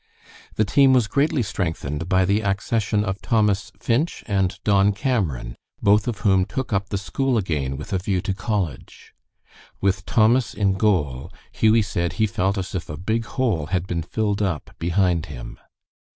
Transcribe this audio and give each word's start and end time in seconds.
The 0.55 0.65
team 0.65 0.93
was 0.93 1.05
greatly 1.05 1.43
strengthened 1.43 2.09
by 2.09 2.25
the 2.25 2.41
accession 2.41 3.05
of 3.05 3.21
Thomas 3.21 3.71
Finch 3.79 4.23
and 4.25 4.57
Don 4.63 4.93
Cameron, 4.93 5.55
both 5.79 6.07
of 6.07 6.21
whom 6.21 6.43
took 6.43 6.73
up 6.73 6.89
the 6.89 6.97
school 6.97 7.37
again 7.37 7.77
with 7.77 7.93
a 7.93 7.99
view 7.99 8.19
to 8.21 8.33
college. 8.33 9.13
With 9.79 10.07
Thomas 10.07 10.55
in 10.55 10.73
goal, 10.73 11.31
Hughie 11.51 11.83
said 11.83 12.13
he 12.13 12.25
felt 12.25 12.57
as 12.57 12.73
if 12.73 12.89
a 12.89 12.97
big 12.97 13.25
hole 13.25 13.67
had 13.67 13.85
been 13.85 14.01
filled 14.01 14.41
up 14.41 14.71
behind 14.79 15.27
him. 15.27 15.59